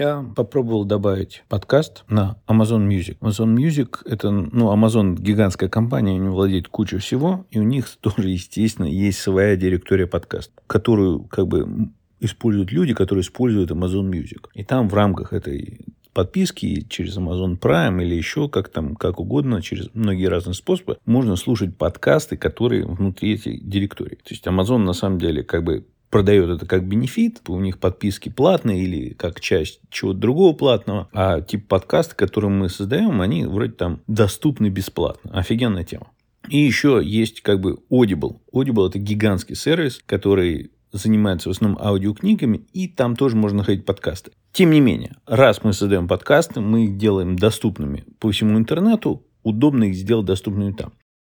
[0.00, 3.18] Я попробовал добавить подкаст на Amazon Music.
[3.20, 8.30] Amazon Music– это, ну, Amazon– гигантская компания, они владеют кучей всего, и у них тоже,
[8.30, 14.46] естественно, есть своя директория подкаст, которую, как бы, используют люди, которые используют Amazon Music.
[14.54, 15.80] И там в рамках этой
[16.14, 21.36] подписки через Amazon Prime или еще как там, как угодно, через многие разные способы, можно
[21.36, 24.16] слушать подкасты, которые внутри этой директории.
[24.16, 28.28] То есть Amazon на самом деле как бы продает это как бенефит, у них подписки
[28.28, 33.72] платные или как часть чего-то другого платного, а тип подкаста, который мы создаем, они вроде
[33.72, 35.30] там доступны бесплатно.
[35.32, 36.08] Офигенная тема.
[36.48, 38.38] И еще есть как бы Audible.
[38.52, 44.32] Audible это гигантский сервис, который занимается в основном аудиокнигами, и там тоже можно находить подкасты.
[44.52, 49.84] Тем не менее, раз мы создаем подкасты, мы их делаем доступными по всему интернету, удобно
[49.84, 50.92] их сделать доступными там.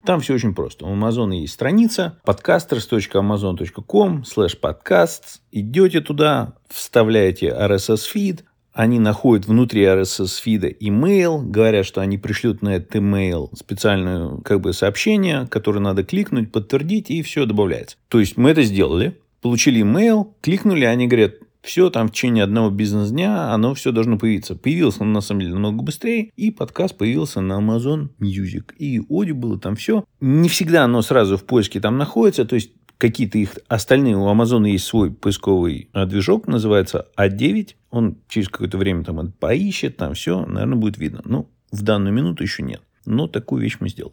[0.04, 0.84] Там все очень просто.
[0.84, 5.40] У Amazon есть страница podcasters.amazon.com slash podcasts.
[5.52, 12.96] Идете туда, вставляете RSS-фид, они находят внутри RSS-фида email, говорят, что они пришлют на этот
[12.96, 17.96] email специальное как бы, сообщение, которое надо кликнуть, подтвердить, и все добавляется.
[18.08, 22.70] То есть мы это сделали, получили email, кликнули, они говорят, все там в течение одного
[22.70, 24.56] бизнес-дня, оно все должно появиться.
[24.56, 28.74] Появился он, на самом деле, намного быстрее, и подкаст появился на Amazon Music.
[28.78, 29.00] И
[29.32, 30.04] было там все.
[30.20, 34.68] Не всегда оно сразу в поиске там находится, то есть какие-то их остальные, у Amazon
[34.68, 40.76] есть свой поисковый движок, называется А9, он через какое-то время там поищет, там все, наверное,
[40.76, 41.20] будет видно.
[41.24, 42.82] Ну, в данную минуту еще нет.
[43.04, 44.00] Но такую вещь мы сделали.